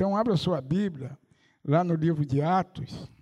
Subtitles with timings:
[0.00, 1.14] Então, abra sua Bíblia,
[1.62, 3.12] lá no livro de Atos,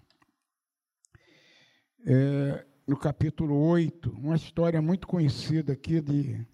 [2.07, 6.47] é, no capítulo 8, uma história muito conhecida aqui de,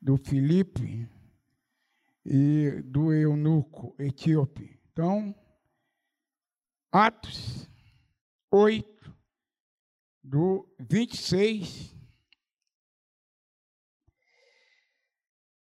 [0.00, 1.08] do Filipe
[2.26, 4.80] e do eunuco etíope.
[4.90, 5.32] Então,
[6.90, 7.70] Atos
[8.50, 9.16] 8,
[10.24, 11.94] do 26.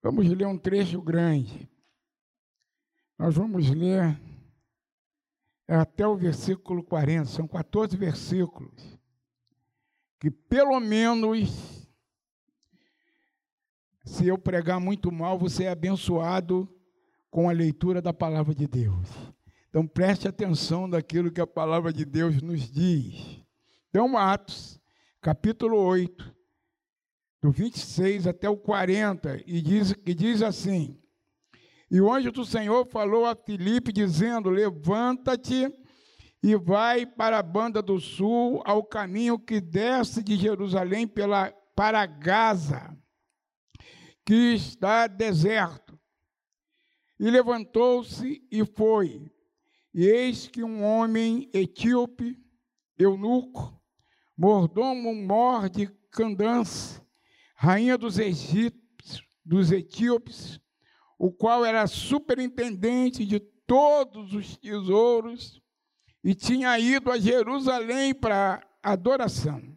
[0.02, 1.72] Vamos ler um trecho grande.
[3.18, 4.20] Nós vamos ler
[5.68, 8.98] até o versículo 40, são 14 versículos,
[10.18, 11.88] que pelo menos,
[14.04, 16.68] se eu pregar muito mal, você é abençoado
[17.30, 19.08] com a leitura da palavra de Deus.
[19.68, 23.42] Então preste atenção daquilo que a palavra de Deus nos diz.
[23.90, 24.80] Então, Atos,
[25.20, 26.34] capítulo 8,
[27.40, 31.00] do 26 até o 40, e diz, e diz assim:
[31.90, 35.72] e o anjo do Senhor falou a Filipe, dizendo: Levanta-te
[36.42, 42.04] e vai para a banda do sul, ao caminho que desce de Jerusalém pela, para
[42.04, 42.96] Gaza,
[44.26, 45.98] que está deserto.
[47.18, 49.30] E levantou-se e foi.
[49.94, 52.36] E eis que um homem etíope,
[52.98, 53.80] eunuco,
[54.36, 57.00] mordomo mor de Candance,
[57.56, 60.60] rainha dos egípcios, dos etíopes,
[61.24, 65.58] o qual era superintendente de todos os tesouros
[66.22, 69.74] e tinha ido a Jerusalém para adoração.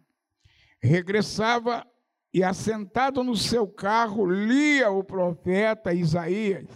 [0.78, 1.86] Regressava
[2.34, 6.68] e, assentado no seu carro, lia o profeta Isaías.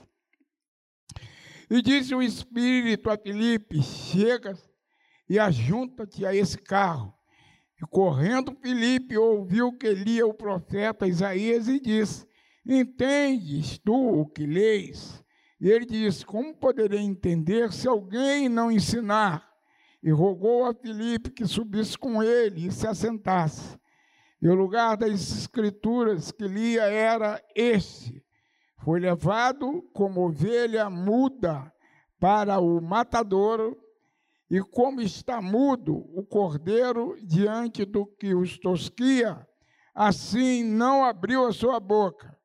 [1.70, 4.58] E disse o Espírito a Filipe: Chega
[5.28, 7.12] e ajunta-te a esse carro.
[7.76, 12.26] E correndo Filipe ouviu que lia o profeta Isaías e disse:
[12.64, 15.22] Entendes tu o que leis?
[15.60, 19.50] E ele disse: Como poderei entender se alguém não ensinar?
[20.02, 23.78] E rogou a Filipe que subisse com ele e se assentasse.
[24.40, 28.24] E o lugar das escrituras que lia era este:
[28.78, 31.72] Foi levado como ovelha muda
[32.18, 33.76] para o matadouro,
[34.48, 39.44] e como está mudo o cordeiro diante do que os tosquia,
[39.94, 42.36] assim não abriu a sua boca.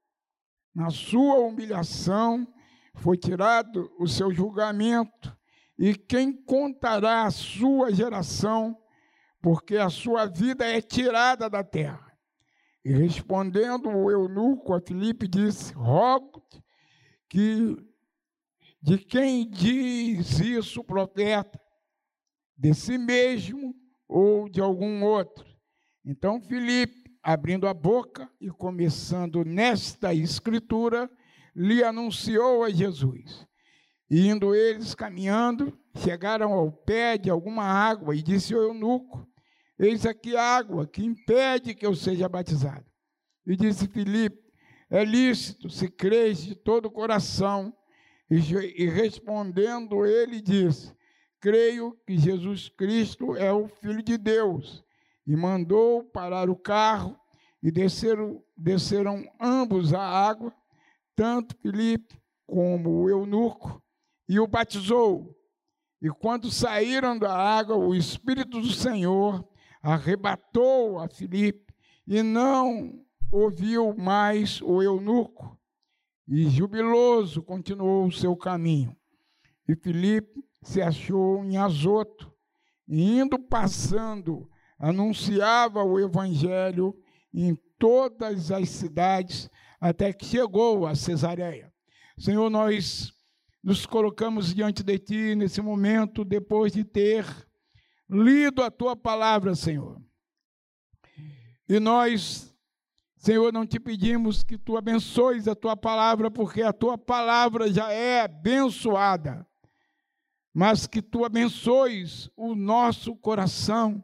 [0.77, 2.47] Na sua humilhação
[2.93, 5.35] foi tirado o seu julgamento,
[5.75, 8.77] e quem contará a sua geração,
[9.41, 12.15] porque a sua vida é tirada da terra.
[12.85, 16.45] E respondendo o eunuco a Filipe disse: Rogo
[17.27, 17.75] que
[18.79, 21.59] de quem diz isso o profeta,
[22.55, 23.75] de si mesmo
[24.07, 25.43] ou de algum outro.
[26.05, 31.09] Então Filipe abrindo a boca e começando nesta escritura,
[31.55, 33.45] lhe anunciou a Jesus.
[34.09, 39.27] E indo eles caminhando, chegaram ao pé de alguma água e disse ao eunuco:
[39.77, 42.85] Eis aqui água que impede que eu seja batizado.
[43.45, 44.41] E disse Filipe:
[44.89, 47.73] É lícito se crês de todo o coração.
[48.29, 48.35] E,
[48.83, 50.95] e respondendo ele disse:
[51.41, 54.86] Creio que Jesus Cristo é o Filho de Deus
[55.27, 57.19] e mandou parar o carro,
[57.61, 60.53] e desceram, desceram ambos à água,
[61.15, 63.83] tanto Filipe como o eunuco,
[64.29, 65.35] e o batizou.
[66.01, 69.45] E quando saíram da água, o Espírito do Senhor
[69.81, 71.73] arrebatou a Filipe,
[72.07, 75.59] e não ouviu mais o eunuco,
[76.25, 78.95] e jubiloso continuou o seu caminho.
[79.67, 82.31] E Filipe se achou em Azoto,
[82.87, 84.49] e indo passando
[84.79, 86.95] anunciava o evangelho
[87.33, 89.49] em todas as cidades
[89.79, 91.71] até que chegou a Cesareia.
[92.17, 93.13] Senhor, nós
[93.63, 97.25] nos colocamos diante de ti nesse momento depois de ter
[98.09, 100.01] lido a tua palavra, Senhor.
[101.67, 102.55] E nós,
[103.17, 107.91] Senhor, não te pedimos que tu abençoes a tua palavra, porque a tua palavra já
[107.91, 109.45] é abençoada,
[110.53, 114.03] mas que tu abençoes o nosso coração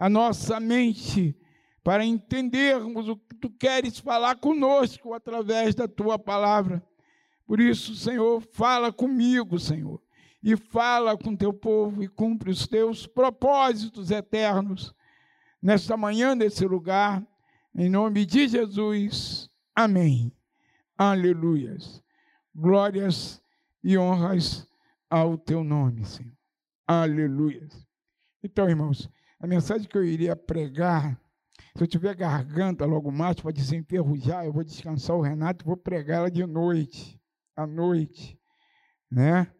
[0.00, 1.36] a nossa mente
[1.84, 6.82] para entendermos o que tu queres falar conosco através da tua palavra.
[7.46, 10.00] Por isso, Senhor, fala comigo, Senhor,
[10.42, 14.94] e fala com teu povo e cumpre os teus propósitos eternos
[15.60, 17.22] nesta manhã, nesse lugar,
[17.74, 19.50] em nome de Jesus.
[19.76, 20.32] Amém.
[20.96, 22.02] Aleluias.
[22.54, 23.42] Glórias
[23.84, 24.66] e honras
[25.10, 26.32] ao teu nome, Senhor.
[26.86, 27.86] Aleluias.
[28.42, 31.18] Então, irmãos, a mensagem que eu iria pregar,
[31.74, 35.76] se eu tiver garganta logo mais para desenferrujar, eu vou descansar o Renato e vou
[35.76, 37.18] pregar ela de noite,
[37.56, 38.38] à noite,
[39.10, 39.50] né?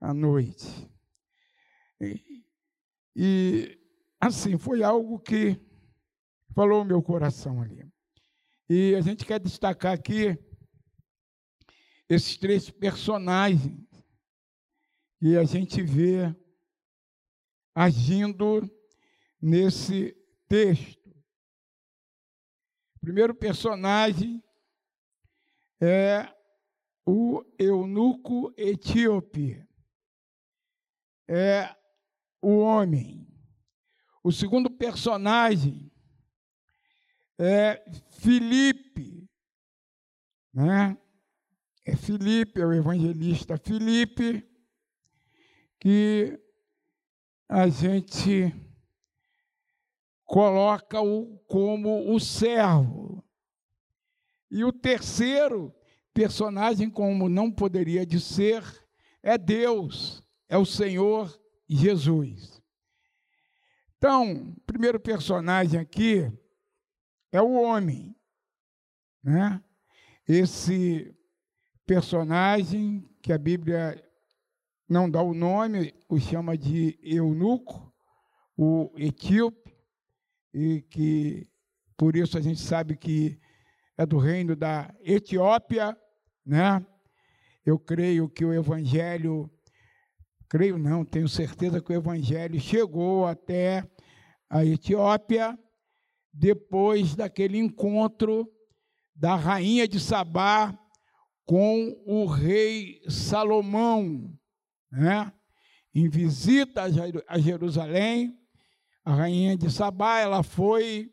[0.00, 0.88] à noite.
[2.00, 2.44] E,
[3.16, 3.78] e
[4.20, 5.60] assim, foi algo que
[6.54, 7.90] falou o meu coração ali.
[8.68, 10.38] E a gente quer destacar aqui
[12.08, 13.80] esses três personagens
[15.18, 16.34] que a gente vê
[17.78, 18.68] agindo
[19.40, 20.12] nesse
[20.48, 21.08] texto.
[22.96, 24.42] O primeiro personagem
[25.80, 26.28] é
[27.06, 29.64] o eunuco etíope.
[31.28, 31.72] É
[32.42, 33.28] o homem.
[34.24, 35.92] O segundo personagem
[37.38, 37.80] é
[38.10, 39.30] Filipe,
[40.52, 40.98] né?
[41.84, 44.44] É Filipe, é o evangelista Filipe,
[45.78, 46.47] que
[47.48, 48.54] a gente
[50.24, 53.24] coloca-o como o servo.
[54.50, 55.74] E o terceiro
[56.12, 58.62] personagem, como não poderia de ser,
[59.22, 62.62] é Deus, é o Senhor Jesus.
[63.96, 66.30] Então, o primeiro personagem aqui
[67.32, 68.14] é o homem,
[69.22, 69.62] né?
[70.26, 71.14] Esse
[71.86, 74.07] personagem que a Bíblia
[74.88, 77.92] não dá o nome, o chama de eunuco,
[78.56, 79.76] o etíope,
[80.54, 81.46] e que
[81.96, 83.38] por isso a gente sabe que
[83.96, 85.96] é do reino da Etiópia,
[86.46, 86.84] né?
[87.66, 89.50] Eu creio que o evangelho,
[90.48, 93.86] creio não, tenho certeza que o evangelho chegou até
[94.48, 95.58] a Etiópia
[96.32, 98.50] depois daquele encontro
[99.14, 100.78] da rainha de Sabá
[101.44, 104.37] com o rei Salomão,
[104.90, 105.32] né?
[105.94, 106.84] Em visita
[107.26, 108.38] a Jerusalém,
[109.04, 111.12] a rainha de Sabá, ela foi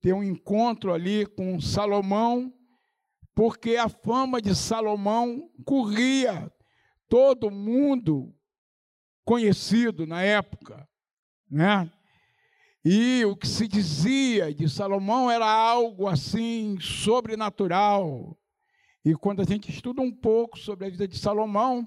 [0.00, 2.52] ter um encontro ali com Salomão,
[3.34, 6.52] porque a fama de Salomão corria
[7.08, 8.34] todo mundo
[9.24, 10.88] conhecido na época,
[11.48, 11.90] né?
[12.84, 18.38] E o que se dizia de Salomão era algo assim sobrenatural.
[19.04, 21.86] E quando a gente estuda um pouco sobre a vida de Salomão,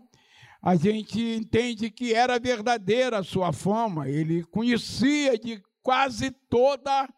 [0.65, 4.07] a gente entende que era verdadeira a sua fama.
[4.07, 7.09] Ele conhecia de quase toda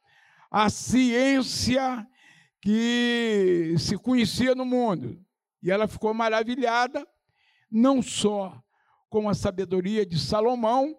[0.49, 2.07] a ciência
[2.59, 5.23] que se conhecia no mundo.
[5.61, 7.07] E ela ficou maravilhada,
[7.69, 8.59] não só
[9.11, 10.97] com a sabedoria de Salomão,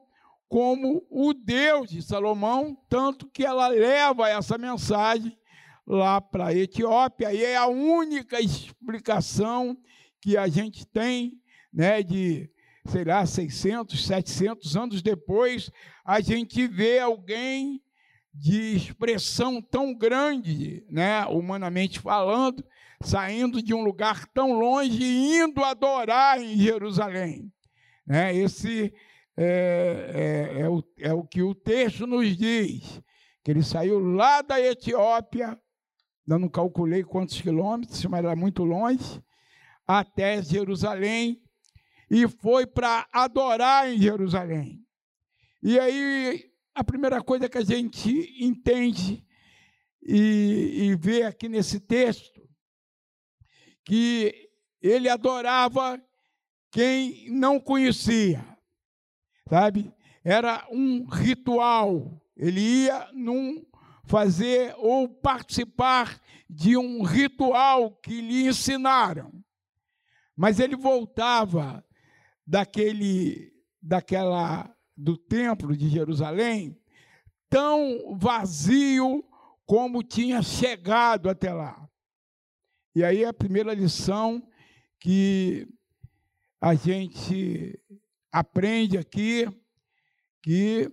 [0.48, 5.37] como o Deus de Salomão, tanto que ela leva essa mensagem
[5.84, 9.76] lá para a Etiópia, e é a única explicação
[10.20, 11.40] que a gente tem,
[11.76, 12.49] né, de,
[12.87, 15.70] sei lá, 600, 700 anos depois,
[16.02, 17.82] a gente vê alguém
[18.32, 22.64] de expressão tão grande, né, humanamente falando,
[23.02, 27.52] saindo de um lugar tão longe e indo adorar em Jerusalém.
[28.06, 28.34] Né?
[28.34, 28.93] Esse
[29.37, 33.02] é, é, é, o, é o que o texto nos diz,
[33.44, 35.58] que ele saiu lá da Etiópia,
[36.26, 39.22] não calculei quantos quilômetros, mas era muito longe,
[39.87, 41.40] até Jerusalém,
[42.11, 44.85] e foi para adorar em Jerusalém.
[45.62, 49.25] E aí, a primeira coisa que a gente entende
[50.03, 52.41] e, e vê aqui nesse texto,
[53.85, 54.50] que
[54.81, 56.00] ele adorava
[56.70, 58.56] quem não conhecia
[59.48, 59.93] sabe?
[60.25, 62.20] Era um ritual.
[62.36, 63.65] Ele ia num
[64.05, 69.32] fazer ou participar de um ritual que lhe ensinaram.
[70.36, 71.84] Mas ele voltava
[72.46, 76.79] daquele daquela do templo de Jerusalém
[77.48, 79.24] tão vazio
[79.65, 81.88] como tinha chegado até lá.
[82.94, 84.43] E aí a primeira lição
[84.98, 85.69] que
[86.60, 87.79] a gente
[88.32, 89.46] aprende aqui
[90.43, 90.91] que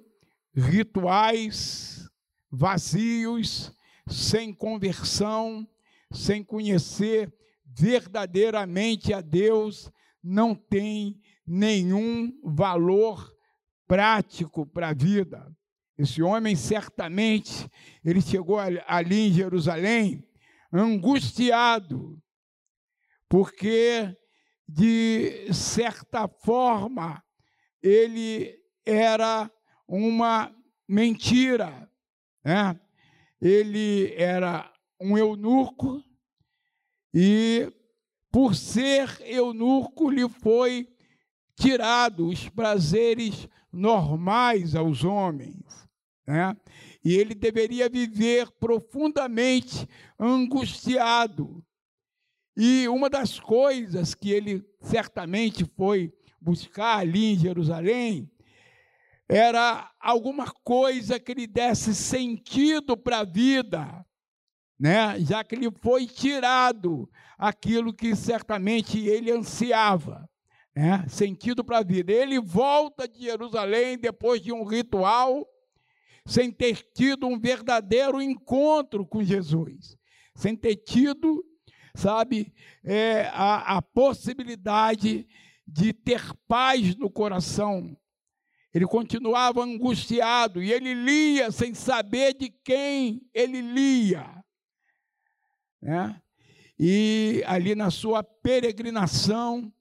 [0.55, 2.09] rituais
[2.51, 3.71] vazios,
[4.07, 5.67] sem conversão,
[6.11, 7.33] sem conhecer
[7.65, 9.91] verdadeiramente a Deus,
[10.23, 13.35] não tem nenhum valor
[13.87, 15.51] prático para a vida.
[15.97, 17.69] Esse homem certamente
[18.03, 20.27] ele chegou ali em Jerusalém
[20.71, 22.19] angustiado,
[23.29, 24.15] porque
[24.67, 27.23] de certa forma
[27.81, 29.51] ele era
[29.87, 30.53] uma
[30.87, 31.89] mentira.
[32.43, 32.79] Né?
[33.39, 36.03] Ele era um eunuco
[37.13, 37.71] e,
[38.33, 40.87] por ser eunuco, lhe foi
[41.55, 45.63] tirado os prazeres normais aos homens.
[46.25, 46.57] Né?
[47.05, 49.87] E ele deveria viver profundamente
[50.19, 51.63] angustiado.
[52.57, 56.11] E uma das coisas que ele certamente foi
[56.41, 58.31] buscar ali em Jerusalém
[59.29, 64.03] era alguma coisa que lhe desse sentido para a vida,
[64.79, 65.19] né?
[65.19, 70.29] já que lhe foi tirado aquilo que certamente ele ansiava.
[70.75, 71.05] Né?
[71.07, 72.11] Sentido para a vida.
[72.11, 75.47] Ele volta de Jerusalém depois de um ritual,
[76.25, 79.97] sem ter tido um verdadeiro encontro com Jesus,
[80.35, 81.43] sem ter tido,
[81.95, 82.53] sabe,
[82.83, 85.27] é, a, a possibilidade
[85.67, 87.95] de ter paz no coração.
[88.73, 94.43] Ele continuava angustiado e ele lia sem saber de quem ele lia.
[95.83, 96.21] Né?
[96.79, 99.71] E ali na sua peregrinação,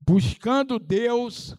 [0.00, 1.56] buscando Deus,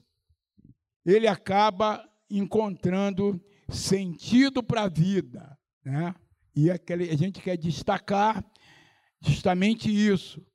[1.06, 5.58] ele acaba encontrando sentido para a vida.
[5.84, 6.15] Né?
[6.56, 8.44] E aquele, a gente quer destacar
[9.20, 10.46] justamente isso,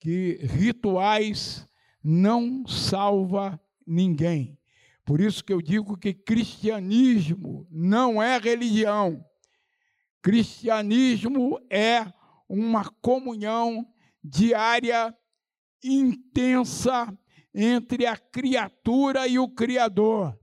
[0.00, 1.68] que rituais
[2.02, 4.58] não salva ninguém.
[5.04, 9.24] Por isso que eu digo que cristianismo não é religião.
[10.26, 12.04] Cristianismo é
[12.48, 13.86] uma comunhão
[14.20, 15.16] diária
[15.84, 17.16] intensa
[17.54, 20.36] entre a criatura e o Criador.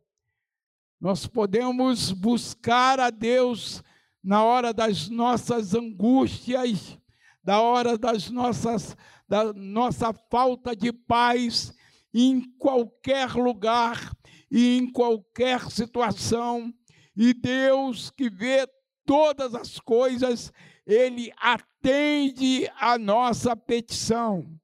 [1.01, 3.83] Nós podemos buscar a Deus
[4.23, 6.97] na hora das nossas angústias,
[7.43, 8.95] da hora das nossas
[9.27, 11.75] da nossa falta de paz
[12.13, 14.15] em qualquer lugar
[14.49, 16.73] e em qualquer situação.
[17.17, 18.65] E Deus que vê
[19.05, 20.51] todas as coisas,
[20.85, 24.59] ele atende a nossa petição.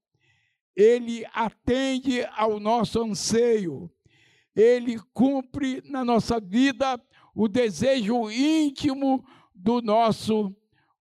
[0.76, 3.92] Ele atende ao nosso anseio.
[4.56, 7.02] Ele cumpre na nossa vida
[7.36, 10.56] o desejo íntimo do nosso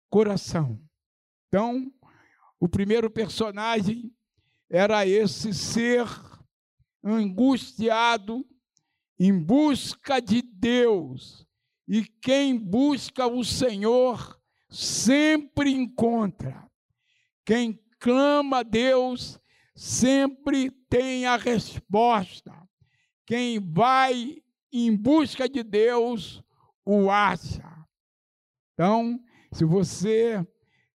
[0.09, 0.79] coração.
[1.47, 1.91] Então,
[2.59, 4.13] o primeiro personagem
[4.69, 6.05] era esse ser
[7.03, 8.45] angustiado
[9.19, 11.45] em busca de Deus.
[11.89, 16.69] E quem busca o Senhor sempre encontra.
[17.43, 19.39] Quem clama a Deus
[19.75, 22.53] sempre tem a resposta.
[23.25, 24.37] Quem vai
[24.71, 26.43] em busca de Deus
[26.85, 27.67] o acha.
[28.73, 29.19] Então,
[29.51, 30.45] se você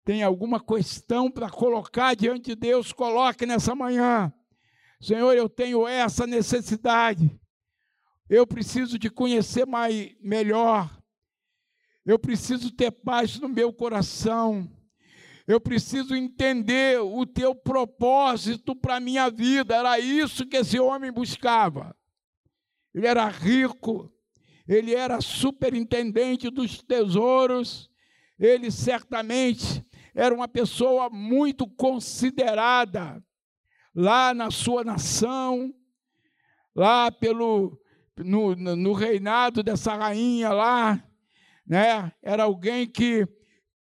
[0.03, 4.33] tem alguma questão para colocar diante de Deus, coloque nessa manhã.
[4.99, 7.38] Senhor, eu tenho essa necessidade.
[8.29, 10.95] Eu preciso te conhecer mais, melhor.
[12.05, 14.69] Eu preciso ter paz no meu coração.
[15.47, 19.75] Eu preciso entender o teu propósito para a minha vida.
[19.75, 21.95] Era isso que esse homem buscava.
[22.93, 24.13] Ele era rico,
[24.67, 27.89] ele era superintendente dos tesouros,
[28.37, 29.83] ele certamente
[30.13, 33.23] era uma pessoa muito considerada
[33.95, 35.73] lá na sua nação,
[36.75, 37.78] lá pelo
[38.23, 41.03] no, no reinado dessa rainha lá,
[41.65, 42.11] né?
[42.21, 43.27] Era alguém que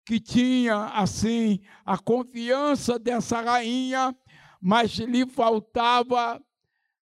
[0.05, 4.15] que tinha assim a confiança dessa rainha,
[4.61, 6.41] mas lhe faltava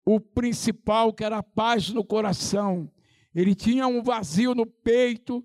[0.05, 2.91] o principal, que era a paz no coração.
[3.34, 5.43] Ele tinha um vazio no peito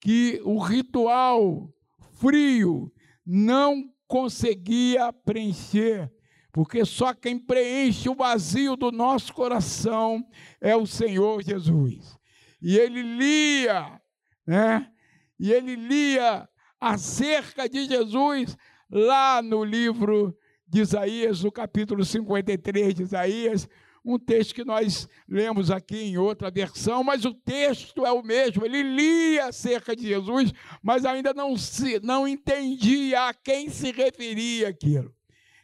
[0.00, 1.72] que o ritual
[2.18, 2.92] frio
[3.24, 6.12] não conseguia preencher
[6.52, 10.24] porque só quem preenche o vazio do nosso coração
[10.60, 12.18] é o Senhor Jesus.
[12.60, 14.00] E ele lia,
[14.46, 14.90] né?
[15.38, 16.48] E ele lia
[16.80, 18.56] acerca de Jesus
[18.90, 23.68] lá no livro de Isaías, no capítulo 53 de Isaías,
[24.04, 28.64] um texto que nós lemos aqui em outra versão, mas o texto é o mesmo.
[28.64, 30.52] Ele lia acerca de Jesus,
[30.82, 35.14] mas ainda não, se, não entendia a quem se referia aquilo.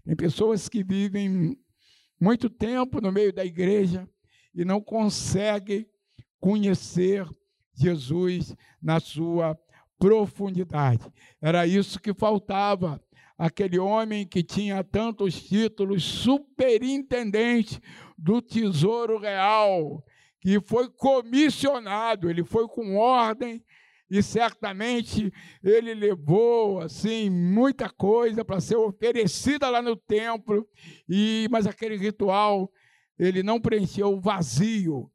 [0.07, 1.59] Tem pessoas que vivem
[2.21, 4.09] muito tempo no meio da igreja
[4.55, 5.85] e não conseguem
[6.39, 7.29] conhecer
[7.75, 9.59] Jesus na sua
[9.99, 11.05] profundidade.
[11.43, 13.03] Era isso que faltava.
[13.37, 17.81] Aquele homem que tinha tantos títulos, superintendente
[18.17, 20.05] do Tesouro Real,
[20.41, 23.61] que foi comissionado, ele foi com ordem
[24.11, 25.33] e certamente
[25.63, 30.67] ele levou assim muita coisa para ser oferecida lá no templo.
[31.09, 32.71] E mas aquele ritual
[33.19, 35.11] ele não preencheu o vazio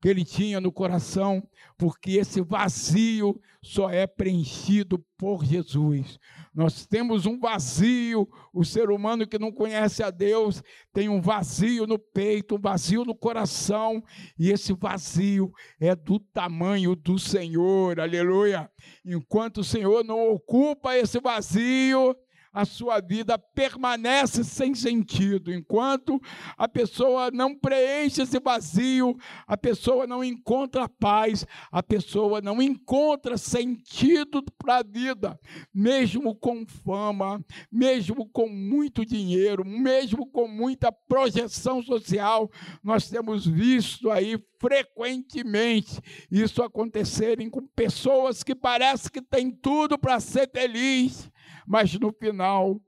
[0.00, 1.42] que ele tinha no coração,
[1.78, 6.18] porque esse vazio só é preenchido por Jesus.
[6.54, 10.62] Nós temos um vazio, o ser humano que não conhece a Deus
[10.92, 14.02] tem um vazio no peito, um vazio no coração,
[14.38, 15.50] e esse vazio
[15.80, 18.70] é do tamanho do Senhor, aleluia.
[19.04, 22.16] Enquanto o Senhor não ocupa esse vazio,
[22.56, 25.52] a sua vida permanece sem sentido.
[25.52, 26.18] Enquanto
[26.56, 29.14] a pessoa não preenche esse vazio,
[29.46, 35.38] a pessoa não encontra paz, a pessoa não encontra sentido para a vida,
[35.72, 42.50] mesmo com fama, mesmo com muito dinheiro, mesmo com muita projeção social.
[42.82, 50.18] Nós temos visto aí frequentemente isso acontecerem com pessoas que parece que têm tudo para
[50.20, 51.30] ser feliz,
[51.66, 52.80] mas no final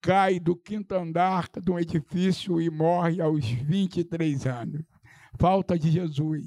[0.00, 4.82] cai do quinto andar de um edifício e morre aos 23 anos.
[5.38, 6.44] Falta de Jesus,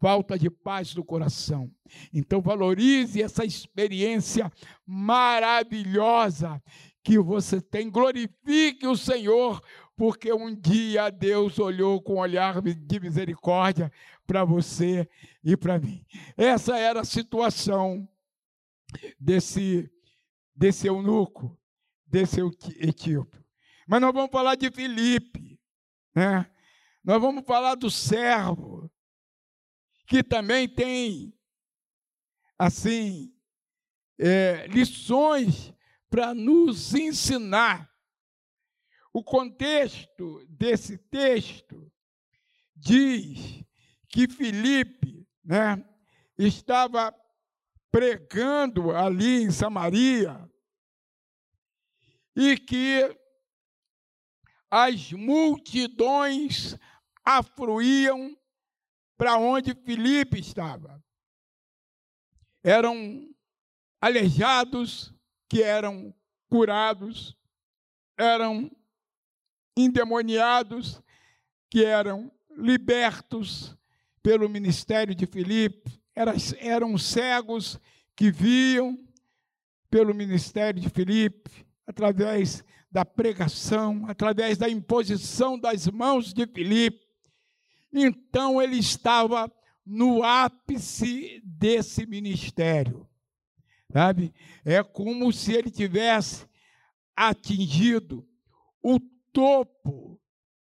[0.00, 1.70] falta de paz no coração.
[2.12, 4.52] Então valorize essa experiência
[4.86, 6.62] maravilhosa
[7.02, 9.60] que você tem, glorifique o Senhor,
[9.96, 13.92] porque um dia Deus olhou com um olhar de misericórdia
[14.26, 15.08] para você
[15.42, 16.04] e para mim.
[16.36, 18.08] Essa era a situação
[19.18, 19.90] desse
[20.54, 21.58] desse eunuco,
[22.06, 22.40] desse
[22.78, 23.44] etíope.
[23.86, 25.60] Mas nós vamos falar de Filipe,
[26.14, 26.50] né?
[27.02, 28.90] Nós vamos falar do servo,
[30.06, 31.38] que também tem,
[32.58, 33.34] assim,
[34.18, 35.74] é, lições
[36.08, 37.90] para nos ensinar.
[39.12, 41.92] O contexto desse texto
[42.74, 43.62] diz
[44.08, 45.84] que Filipe né,
[46.38, 47.14] estava
[47.94, 50.50] pregando ali em Samaria
[52.34, 53.16] e que
[54.68, 56.76] as multidões
[57.24, 58.36] afluíam
[59.16, 61.00] para onde Filipe estava.
[62.64, 63.32] Eram
[64.00, 65.14] aleijados
[65.48, 66.12] que eram
[66.48, 67.38] curados,
[68.18, 68.68] eram
[69.76, 71.00] endemoniados
[71.70, 73.78] que eram libertos
[74.20, 77.80] pelo ministério de Filipe, eram cegos
[78.14, 78.98] que viam
[79.90, 87.04] pelo ministério de Filipe, através da pregação, através da imposição das mãos de Filipe.
[87.92, 89.52] Então ele estava
[89.84, 93.08] no ápice desse ministério.
[93.92, 94.32] Sabe?
[94.64, 96.46] É como se ele tivesse
[97.14, 98.26] atingido
[98.82, 98.98] o
[99.32, 100.20] topo,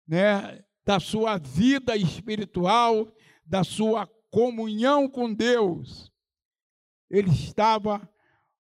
[0.07, 3.11] né, da sua vida espiritual,
[3.45, 6.13] da sua comunhão com Deus.
[7.11, 8.07] Ele estava,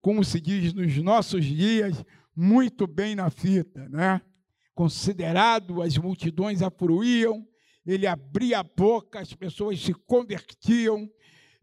[0.01, 2.01] como se diz nos nossos dias,
[2.33, 4.21] muito bem na fita, né?
[4.73, 7.45] Considerado, as multidões afluíam,
[7.85, 11.09] ele abria a boca, as pessoas se convertiam,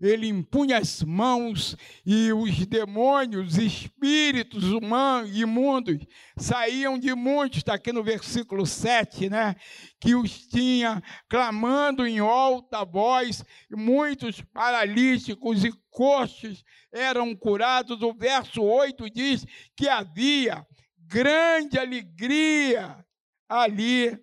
[0.00, 5.98] ele impunha as mãos e os demônios, espíritos humanos, imundos,
[6.36, 9.56] saíam de muitos, está aqui no versículo 7, né?
[9.98, 18.02] Que os tinha clamando em alta voz, muitos paralíticos e coxos eram curados.
[18.02, 20.66] O verso 8 diz que havia
[20.98, 23.02] grande alegria
[23.48, 24.18] ali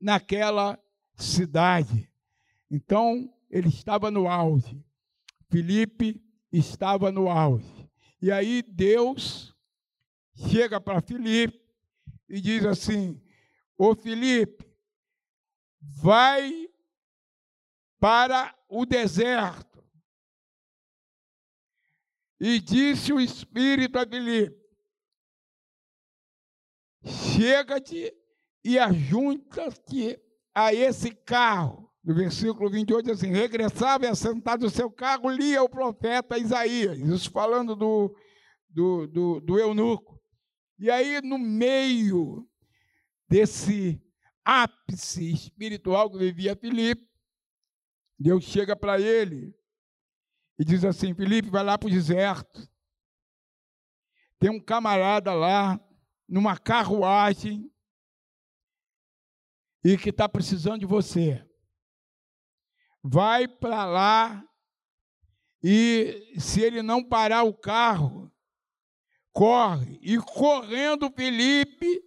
[0.00, 0.78] naquela
[1.14, 2.10] cidade.
[2.68, 4.84] Então, ele estava no auge.
[5.54, 7.88] Filipe estava no auge.
[8.20, 9.54] E aí Deus
[10.50, 11.64] chega para Filipe
[12.28, 13.22] e diz assim:
[13.78, 14.68] Ô Filipe,
[15.80, 16.68] vai
[18.00, 19.80] para o deserto.
[22.40, 24.60] E disse o Espírito a Filipe:
[27.36, 28.12] Chega-te
[28.64, 30.20] e ajunta-te
[30.52, 35.68] a esse carro no versículo 28, assim: regressava e assentado no seu carro, lia o
[35.68, 38.14] profeta Isaías, isso falando do,
[38.68, 40.20] do, do, do eunuco.
[40.78, 42.46] E aí, no meio
[43.28, 44.02] desse
[44.44, 47.08] ápice espiritual que vivia Filipe,
[48.18, 49.54] Deus chega para ele
[50.58, 52.68] e diz assim: Filipe, vai lá para o deserto.
[54.38, 55.80] Tem um camarada lá,
[56.28, 57.70] numa carruagem,
[59.82, 61.42] e que está precisando de você
[63.04, 64.42] vai para lá
[65.62, 68.32] e se ele não parar o carro,
[69.30, 69.98] corre.
[70.00, 72.02] E correndo Felipe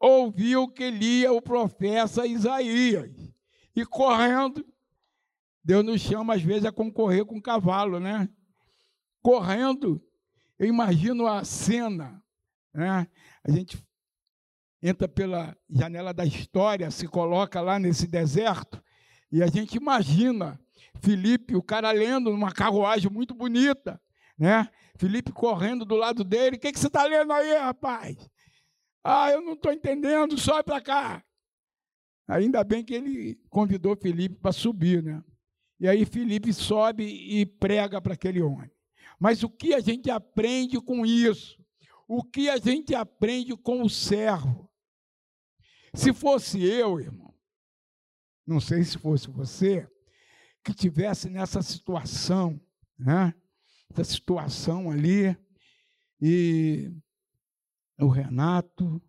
[0.00, 3.12] ouviu que lia o profeta Isaías.
[3.76, 4.66] E correndo,
[5.62, 8.28] Deus nos chama às vezes a concorrer com o cavalo, né?
[9.22, 10.02] Correndo,
[10.58, 12.20] eu imagino a cena,
[12.74, 13.06] né?
[13.44, 13.80] A gente
[14.82, 18.79] entra pela janela da história, se coloca lá nesse deserto,
[19.30, 20.60] e a gente imagina
[21.00, 24.00] Felipe, o cara lendo numa carruagem muito bonita,
[24.36, 24.68] né?
[24.96, 26.56] Felipe correndo do lado dele.
[26.56, 28.16] O que, que você está lendo aí, rapaz?
[29.02, 31.24] Ah, eu não estou entendendo, sobe para cá.
[32.28, 35.22] Ainda bem que ele convidou Felipe para subir, né?
[35.78, 38.70] E aí Felipe sobe e prega para aquele homem.
[39.18, 41.60] Mas o que a gente aprende com isso?
[42.12, 44.68] o que a gente aprende com o servo.
[45.94, 47.29] Se fosse eu, irmão,
[48.46, 49.88] não sei se fosse você,
[50.64, 52.60] que tivesse nessa situação,
[52.98, 53.34] né?
[53.90, 55.36] Essa situação ali,
[56.20, 56.92] e
[57.98, 59.02] o Renato,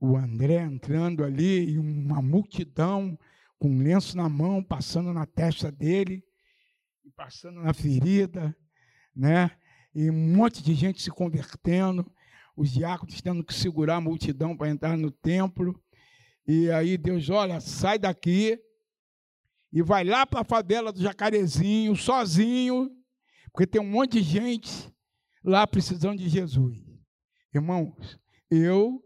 [0.00, 3.18] o André entrando ali, e uma multidão
[3.58, 6.22] com um lenço na mão, passando na testa dele,
[7.16, 8.56] passando na ferida,
[9.14, 9.50] né?
[9.94, 12.08] E um monte de gente se convertendo,
[12.56, 15.80] os diáconos tendo que segurar a multidão para entrar no templo.
[16.48, 18.58] E aí Deus, olha, sai daqui
[19.70, 22.90] e vai lá para a favela do Jacarezinho, sozinho,
[23.52, 24.90] porque tem um monte de gente
[25.44, 26.78] lá precisando de Jesus.
[27.54, 28.18] Irmãos,
[28.50, 29.04] eu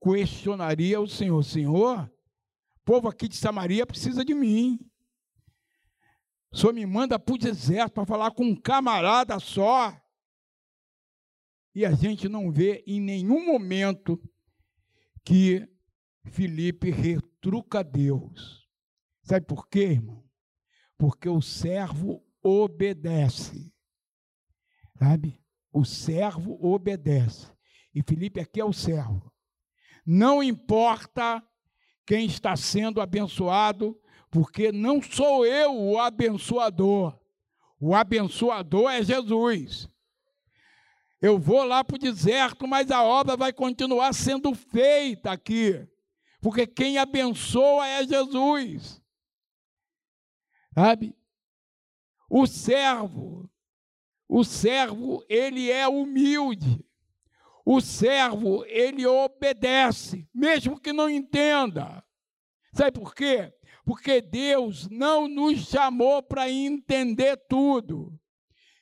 [0.00, 2.08] questionaria o Senhor, Senhor,
[2.84, 4.78] povo aqui de Samaria precisa de mim.
[6.52, 10.00] O Senhor me manda para o deserto para falar com um camarada só.
[11.74, 14.22] E a gente não vê em nenhum momento
[15.24, 15.68] que
[16.24, 18.68] Felipe retruca Deus.
[19.22, 20.24] Sabe por quê, irmão?
[20.98, 23.72] Porque o servo obedece.
[24.98, 25.40] Sabe?
[25.72, 27.50] O servo obedece.
[27.94, 29.32] E Felipe aqui é o servo.
[30.06, 31.42] Não importa
[32.06, 33.98] quem está sendo abençoado,
[34.30, 37.18] porque não sou eu o abençoador.
[37.80, 39.88] O abençoador é Jesus.
[41.20, 45.88] Eu vou lá para o deserto, mas a obra vai continuar sendo feita aqui,
[46.44, 49.02] porque quem abençoa é Jesus.
[50.74, 51.16] Sabe?
[52.28, 53.50] O servo,
[54.28, 56.84] o servo, ele é humilde.
[57.64, 62.04] O servo, ele obedece, mesmo que não entenda.
[62.74, 63.50] Sabe por quê?
[63.82, 68.20] Porque Deus não nos chamou para entender tudo.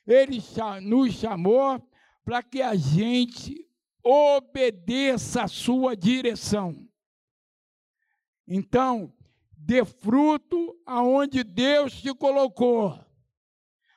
[0.05, 0.43] Ele
[0.81, 1.81] nos chamou
[2.25, 3.65] para que a gente
[4.03, 6.82] obedeça a sua direção.
[8.47, 9.13] Então,
[9.57, 12.99] dê fruto aonde Deus te colocou.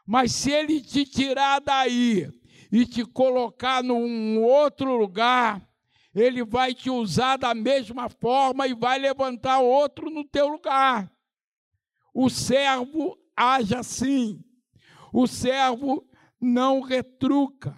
[0.07, 2.31] Mas se ele te tirar daí
[2.71, 5.67] e te colocar num outro lugar,
[6.15, 11.13] ele vai te usar da mesma forma e vai levantar outro no teu lugar.
[12.15, 14.43] O servo age assim.
[15.13, 16.09] O servo
[16.41, 17.77] não retruca.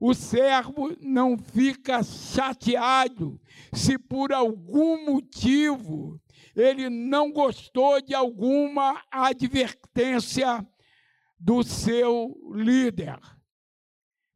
[0.00, 3.38] O servo não fica chateado
[3.70, 6.18] se por algum motivo
[6.56, 10.66] ele não gostou de alguma advertência
[11.38, 13.20] do seu líder.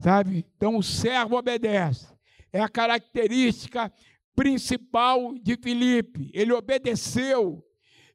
[0.02, 0.44] Sabe?
[0.54, 2.14] Então o servo obedece.
[2.52, 3.90] É a característica
[4.36, 6.30] principal de Filipe.
[6.34, 7.64] Ele obedeceu.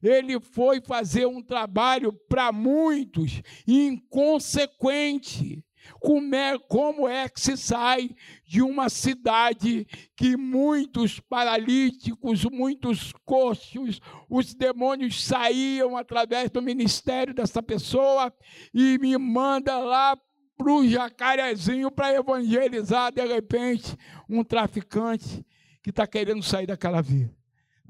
[0.02, 5.64] Ele foi fazer um trabalho para muitos inconsequente.
[5.98, 8.10] Como é, como é que se sai
[8.46, 17.62] de uma cidade que muitos paralíticos, muitos coxos, os demônios saíam através do ministério dessa
[17.62, 18.32] pessoa
[18.72, 20.16] e me manda lá
[20.56, 23.96] para o jacarezinho para evangelizar, de repente,
[24.28, 25.44] um traficante
[25.82, 27.34] que está querendo sair daquela vida.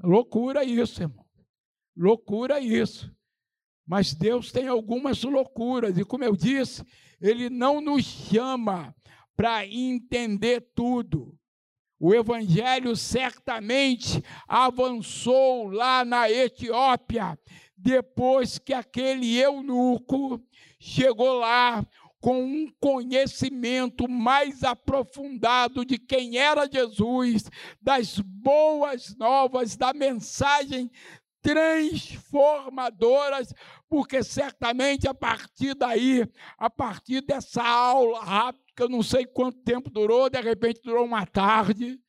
[0.01, 1.25] Loucura isso, irmão.
[1.95, 3.13] Loucura isso.
[3.85, 6.83] Mas Deus tem algumas loucuras, e como eu disse,
[7.21, 8.95] Ele não nos chama
[9.35, 11.37] para entender tudo.
[11.99, 17.37] O Evangelho certamente avançou lá na Etiópia,
[17.77, 20.41] depois que aquele eunuco
[20.79, 21.85] chegou lá
[22.19, 27.49] com um conhecimento mais aprofundado de quem era Jesus,
[27.81, 30.91] das boas novas, da mensagem
[31.41, 33.53] transformadoras,
[33.91, 36.25] porque certamente a partir daí,
[36.57, 41.03] a partir dessa aula rápida, que eu não sei quanto tempo durou, de repente durou
[41.03, 41.99] uma tarde,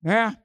[0.00, 0.36] né?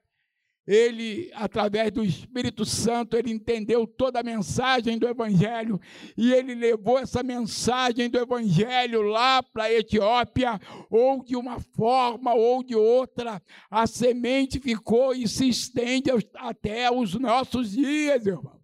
[0.66, 5.80] ele, através do Espírito Santo, ele entendeu toda a mensagem do Evangelho
[6.18, 12.34] e ele levou essa mensagem do Evangelho lá para a Etiópia, ou de uma forma
[12.34, 18.57] ou de outra, a semente ficou e se estende até os nossos dias, irmãos.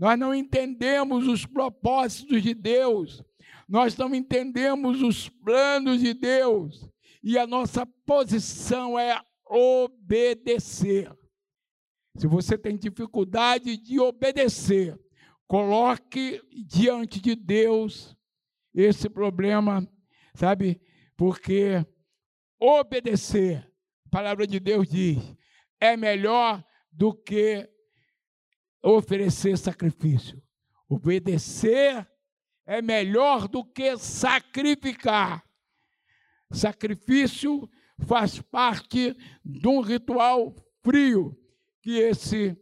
[0.00, 3.22] Nós não entendemos os propósitos de Deus,
[3.68, 6.88] nós não entendemos os planos de Deus,
[7.22, 11.14] e a nossa posição é obedecer.
[12.16, 14.98] Se você tem dificuldade de obedecer,
[15.46, 18.16] coloque diante de Deus
[18.74, 19.86] esse problema,
[20.34, 20.80] sabe?
[21.14, 21.84] Porque
[22.58, 23.70] obedecer,
[24.06, 25.18] a palavra de Deus diz,
[25.78, 27.68] é melhor do que
[28.82, 30.42] oferecer sacrifício.
[30.88, 32.08] Obedecer
[32.66, 35.44] é melhor do que sacrificar.
[36.50, 37.68] Sacrifício
[38.06, 41.36] faz parte de um ritual frio
[41.82, 42.56] que esse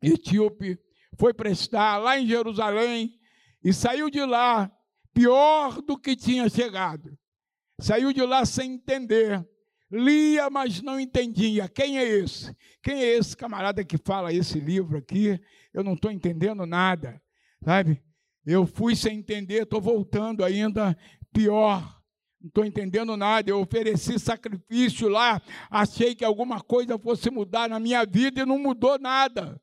[0.00, 0.78] etíope
[1.18, 3.18] foi prestar lá em Jerusalém
[3.62, 4.70] e saiu de lá
[5.12, 7.16] pior do que tinha chegado.
[7.78, 9.46] Saiu de lá sem entender.
[9.92, 11.68] Lia, mas não entendia.
[11.68, 12.56] Quem é esse?
[12.82, 15.38] Quem é esse camarada que fala esse livro aqui?
[15.74, 17.20] Eu não estou entendendo nada,
[17.62, 18.02] sabe?
[18.44, 20.96] Eu fui sem entender, estou voltando ainda
[21.30, 22.00] pior.
[22.40, 23.50] Não estou entendendo nada.
[23.50, 28.58] Eu ofereci sacrifício lá, achei que alguma coisa fosse mudar na minha vida e não
[28.58, 29.60] mudou nada.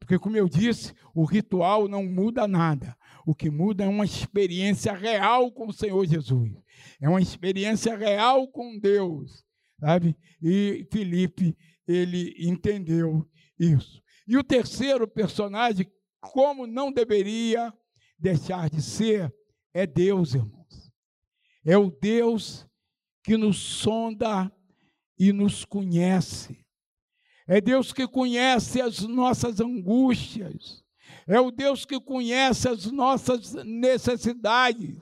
[0.00, 2.96] Porque, como eu disse, o ritual não muda nada.
[3.24, 6.52] O que muda é uma experiência real com o Senhor Jesus.
[7.00, 9.44] É uma experiência real com Deus,
[9.80, 10.16] sabe?
[10.42, 13.26] E Felipe, ele entendeu
[13.58, 14.02] isso.
[14.26, 17.72] E o terceiro personagem, como não deveria
[18.18, 19.32] deixar de ser,
[19.72, 20.92] é Deus, irmãos.
[21.64, 22.66] É o Deus
[23.22, 24.52] que nos sonda
[25.18, 26.64] e nos conhece.
[27.46, 30.84] É Deus que conhece as nossas angústias.
[31.26, 34.98] É o Deus que conhece as nossas necessidades.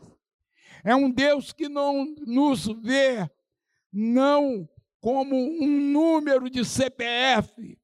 [0.85, 3.29] É um Deus que não nos vê
[3.96, 4.68] não
[5.00, 7.78] como um número de CPF,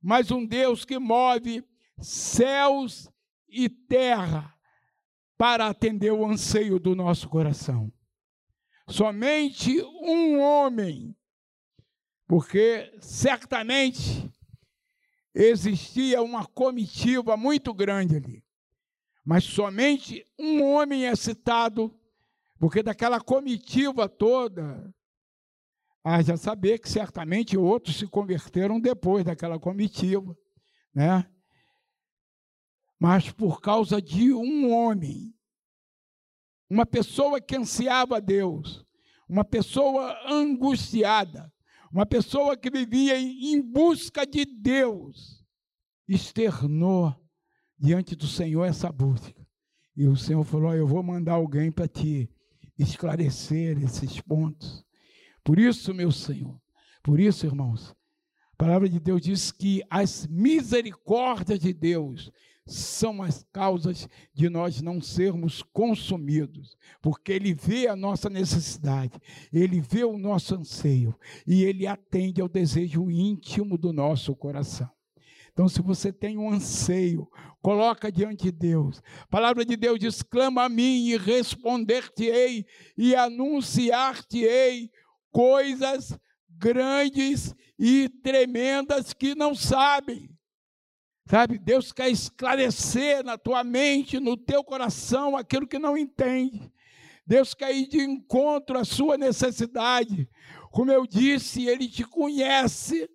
[0.00, 1.62] mas um Deus que move
[2.00, 3.10] céus
[3.48, 4.56] e terra
[5.36, 7.92] para atender o anseio do nosso coração.
[8.88, 11.14] Somente um homem
[12.26, 14.30] porque certamente
[15.34, 18.42] existia uma comitiva muito grande ali.
[19.24, 21.94] Mas somente um homem é citado,
[22.58, 24.94] porque daquela comitiva toda,
[26.04, 30.36] haja saber que certamente outros se converteram depois daquela comitiva,
[30.94, 31.26] né?
[33.00, 35.34] Mas por causa de um homem,
[36.68, 38.84] uma pessoa que ansiava Deus,
[39.28, 41.52] uma pessoa angustiada,
[41.90, 45.44] uma pessoa que vivia em busca de Deus,
[46.06, 47.14] externou
[47.78, 49.46] diante do Senhor essa busca.
[49.96, 52.28] E o Senhor falou: Eu vou mandar alguém para te
[52.78, 54.83] esclarecer esses pontos.
[55.44, 56.58] Por isso, meu Senhor,
[57.02, 57.94] por isso, irmãos,
[58.54, 62.32] a palavra de Deus diz que as misericórdias de Deus
[62.66, 69.20] são as causas de nós não sermos consumidos, porque Ele vê a nossa necessidade,
[69.52, 71.14] Ele vê o nosso anseio
[71.46, 74.88] e Ele atende ao desejo íntimo do nosso coração.
[75.52, 77.28] Então, se você tem um anseio,
[77.62, 79.00] coloca diante de Deus.
[79.20, 82.66] A palavra de Deus diz: clama a mim e responder-te-ei
[82.98, 84.90] e anunciar-te-ei
[85.34, 86.16] coisas
[86.48, 90.30] grandes e tremendas que não sabem.
[91.28, 96.72] Sabe, Deus quer esclarecer na tua mente, no teu coração, aquilo que não entende.
[97.26, 100.28] Deus quer ir de encontro à sua necessidade.
[100.70, 103.10] Como eu disse, Ele te conhece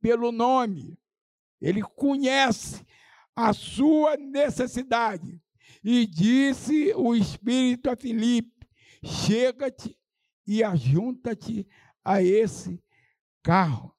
[0.00, 0.96] pelo nome.
[1.60, 2.82] Ele conhece
[3.36, 5.38] a sua necessidade.
[5.84, 8.66] E disse o Espírito a Filipe:
[9.04, 9.98] chega-te
[10.46, 11.66] e ajunta-te
[12.04, 12.82] a esse
[13.42, 13.94] carro.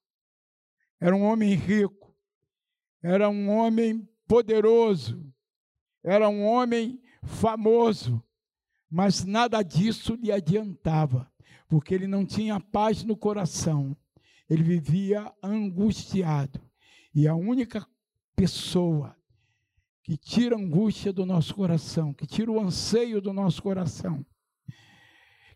[0.99, 2.03] Era um homem rico
[3.03, 5.21] era um homem poderoso,
[6.01, 8.23] era um homem famoso,
[8.89, 11.29] mas nada disso lhe adiantava,
[11.67, 13.95] porque ele não tinha paz no coração,
[14.49, 16.61] ele vivia angustiado.
[17.13, 17.85] E a única
[18.37, 19.15] pessoa
[20.01, 24.25] que tira a angústia do nosso coração, que tira o anseio do nosso coração,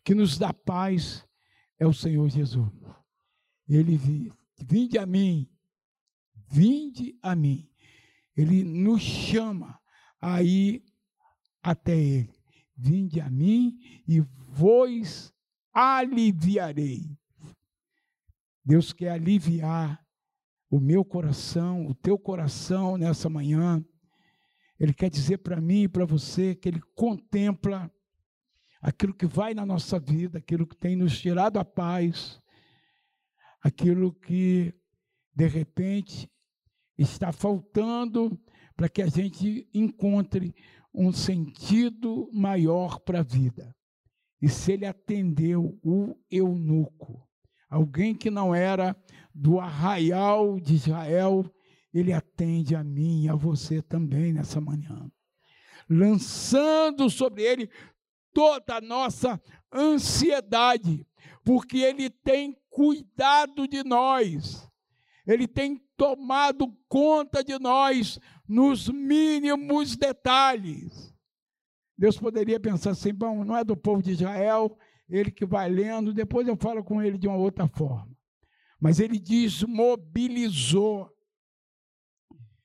[0.08, 1.28] que nos dá paz,
[1.78, 2.72] é o Senhor Jesus.
[3.68, 5.50] Ele diz: Vinde a mim,
[6.50, 7.70] Vinde a mim.
[8.34, 9.78] Ele nos chama
[10.22, 10.82] a ir
[11.62, 12.34] até Ele.
[12.74, 15.34] Vinde a mim e vos
[15.74, 17.04] aliviarei.
[18.64, 20.02] Deus quer aliviar
[20.70, 23.84] o meu coração, o teu coração nessa manhã.
[24.80, 27.92] Ele quer dizer para mim e para você que Ele contempla
[28.82, 32.42] aquilo que vai na nossa vida, aquilo que tem nos tirado a paz,
[33.62, 34.74] aquilo que,
[35.34, 36.30] de repente,
[36.98, 38.40] está faltando
[38.76, 40.54] para que a gente encontre
[40.94, 43.76] um sentido maior para a vida.
[44.42, 47.28] E se ele atendeu o eunuco,
[47.70, 48.96] alguém que não era
[49.34, 51.52] do arraial de Israel,
[51.94, 55.10] ele atende a mim e a você também nessa manhã.
[55.90, 57.70] Lançando sobre ele
[58.38, 59.42] toda a nossa
[59.74, 61.08] ansiedade,
[61.44, 64.70] porque ele tem cuidado de nós.
[65.26, 71.12] Ele tem tomado conta de nós nos mínimos detalhes.
[71.98, 74.78] Deus poderia pensar assim: bom, não é do povo de Israel,
[75.10, 78.16] ele que vai lendo, depois eu falo com ele de uma outra forma.
[78.80, 81.12] Mas ele diz mobilizou.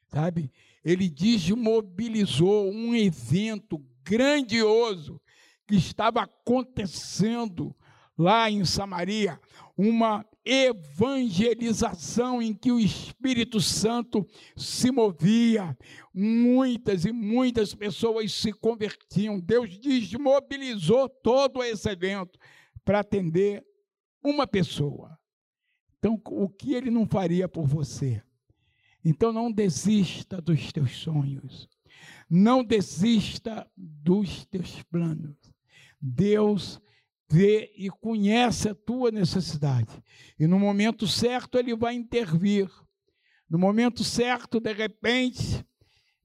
[0.08, 0.52] Sabe?
[0.84, 5.18] Ele diz mobilizou um evento grandioso
[5.66, 7.74] que estava acontecendo
[8.16, 9.40] lá em Samaria,
[9.76, 15.76] uma evangelização em que o Espírito Santo se movia,
[16.12, 19.38] muitas e muitas pessoas se convertiam.
[19.38, 22.38] Deus desmobilizou todo esse evento
[22.84, 23.64] para atender
[24.22, 25.18] uma pessoa.
[25.98, 28.20] Então, o que ele não faria por você?
[29.04, 31.68] Então, não desista dos teus sonhos.
[32.28, 35.36] Não desista dos teus planos.
[36.02, 36.80] Deus
[37.30, 40.02] vê e conhece a tua necessidade.
[40.38, 42.68] E no momento certo ele vai intervir.
[43.48, 45.64] No momento certo, de repente,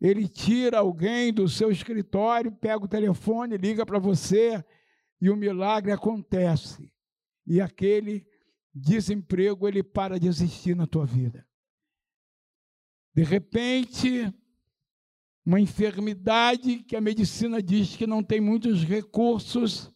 [0.01, 4.63] ele tira alguém do seu escritório, pega o telefone, liga para você
[5.21, 6.91] e o milagre acontece.
[7.45, 8.25] E aquele
[8.73, 11.45] desemprego ele para de existir na tua vida.
[13.13, 14.33] De repente,
[15.47, 19.89] uma enfermidade que a medicina diz que não tem muitos recursos,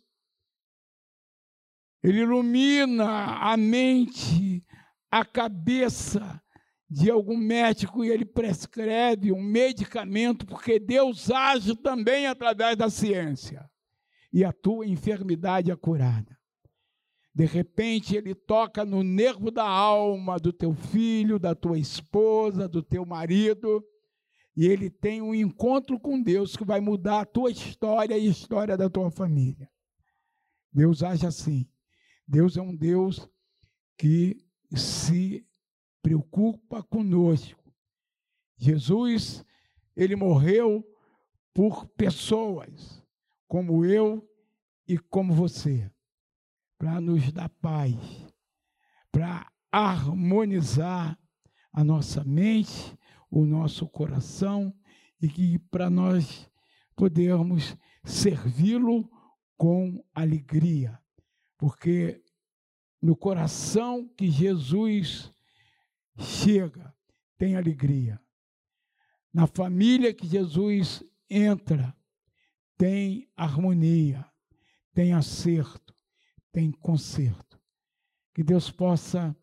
[2.02, 4.66] ele ilumina a mente,
[5.12, 6.42] a cabeça
[6.90, 13.70] de algum médico e ele prescreve um medicamento, porque Deus age também através da ciência.
[14.32, 16.40] E a tua enfermidade é curada.
[17.36, 22.82] De repente, ele toca no nervo da alma do teu filho, da tua esposa, do
[22.82, 23.86] teu marido,
[24.56, 28.32] e ele tem um encontro com Deus que vai mudar a tua história e a
[28.32, 29.70] história da tua família.
[30.72, 31.68] Deus age assim.
[32.28, 33.28] Deus é um Deus
[33.98, 35.46] que se
[36.02, 37.62] preocupa conosco.
[38.58, 39.44] Jesus,
[39.96, 40.86] ele morreu
[41.54, 43.04] por pessoas
[43.48, 44.28] como eu
[44.88, 45.92] e como você,
[46.78, 47.96] para nos dar paz,
[49.12, 51.18] para harmonizar
[51.72, 52.98] a nossa mente,
[53.32, 54.72] o nosso coração
[55.20, 56.48] e que para nós
[56.96, 59.10] podermos servi-lo
[59.58, 61.02] com alegria
[61.62, 62.24] porque
[63.00, 65.32] no coração que Jesus
[66.17, 66.91] chega,
[67.38, 68.20] tem alegria.
[69.32, 71.96] Na família que Jesus entra,
[72.80, 74.26] tem harmonia,
[74.91, 75.96] tem acerto,
[76.52, 77.62] tem conserto.
[78.34, 79.38] Que Deus possa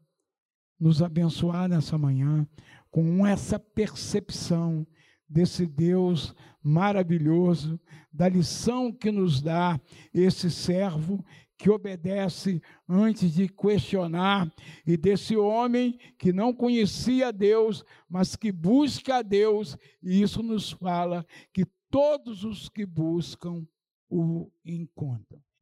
[0.76, 2.44] nos abençoar nessa manhã
[2.90, 4.86] com essa percepção
[5.28, 7.78] desse Deus maravilhoso,
[8.12, 9.80] da lição que nos dá
[10.12, 11.24] esse servo
[11.58, 14.50] que obedece antes de questionar,
[14.86, 20.70] e desse homem que não conhecia Deus, mas que busca a Deus, e isso nos
[20.70, 23.66] fala que todos os que buscam
[24.08, 25.42] o encontram.